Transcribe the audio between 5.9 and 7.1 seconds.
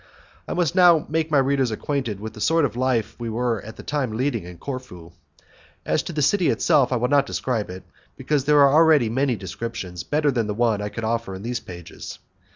to the city itself, I will